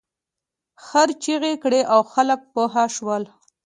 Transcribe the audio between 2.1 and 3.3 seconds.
خلک پوه شول.